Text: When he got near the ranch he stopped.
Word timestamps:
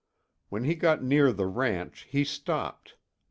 When 0.49 0.63
he 0.63 0.73
got 0.73 1.03
near 1.03 1.31
the 1.31 1.45
ranch 1.45 2.07
he 2.09 2.23
stopped. 2.23 2.95